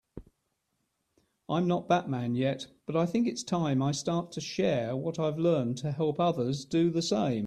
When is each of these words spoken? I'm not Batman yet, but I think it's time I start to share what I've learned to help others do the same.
I'm 1.47 1.67
not 1.67 1.87
Batman 1.87 2.33
yet, 2.33 2.65
but 2.87 2.95
I 2.95 3.05
think 3.05 3.27
it's 3.27 3.43
time 3.43 3.83
I 3.83 3.91
start 3.91 4.31
to 4.31 4.41
share 4.41 4.95
what 4.95 5.19
I've 5.19 5.37
learned 5.37 5.77
to 5.79 5.91
help 5.91 6.19
others 6.19 6.65
do 6.65 6.89
the 6.89 7.03
same. 7.03 7.39